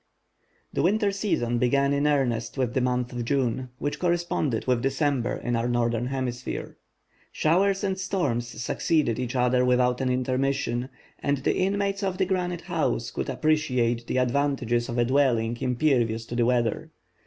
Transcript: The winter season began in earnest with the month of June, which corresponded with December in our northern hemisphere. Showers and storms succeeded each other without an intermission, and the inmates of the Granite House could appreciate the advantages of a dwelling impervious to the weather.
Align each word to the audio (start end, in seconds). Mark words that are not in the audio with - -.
The 0.73 0.81
winter 0.81 1.11
season 1.11 1.59
began 1.59 1.93
in 1.93 2.07
earnest 2.07 2.57
with 2.57 2.73
the 2.73 2.81
month 2.81 3.13
of 3.13 3.23
June, 3.23 3.69
which 3.77 3.99
corresponded 3.99 4.65
with 4.65 4.81
December 4.81 5.35
in 5.35 5.55
our 5.55 5.69
northern 5.69 6.07
hemisphere. 6.07 6.75
Showers 7.31 7.83
and 7.83 7.99
storms 7.99 8.47
succeeded 8.47 9.19
each 9.19 9.35
other 9.35 9.63
without 9.63 10.01
an 10.01 10.09
intermission, 10.09 10.89
and 11.19 11.37
the 11.37 11.55
inmates 11.55 12.01
of 12.01 12.17
the 12.17 12.25
Granite 12.25 12.61
House 12.61 13.11
could 13.11 13.29
appreciate 13.29 14.07
the 14.07 14.17
advantages 14.17 14.89
of 14.89 14.97
a 14.97 15.05
dwelling 15.05 15.55
impervious 15.61 16.25
to 16.25 16.35
the 16.35 16.47
weather. 16.47 16.89